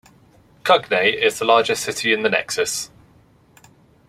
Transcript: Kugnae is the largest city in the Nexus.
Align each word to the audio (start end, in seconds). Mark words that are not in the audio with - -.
Kugnae 0.63 1.13
is 1.13 1.37
the 1.37 1.45
largest 1.45 1.83
city 1.83 2.11
in 2.11 2.23
the 2.23 2.29
Nexus. 2.29 2.89